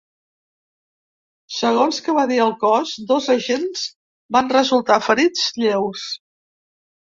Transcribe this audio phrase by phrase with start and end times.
[1.57, 3.85] Segons que va dir el cos, dos agents
[4.39, 6.11] van resultar ferits lleus.